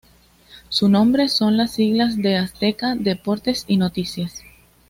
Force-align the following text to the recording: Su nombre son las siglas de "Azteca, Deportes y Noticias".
Su 0.69 0.89
nombre 0.89 1.29
son 1.29 1.57
las 1.57 1.73
siglas 1.75 2.17
de 2.17 2.35
"Azteca, 2.35 2.95
Deportes 2.95 3.65
y 3.67 3.77
Noticias". 3.77 4.41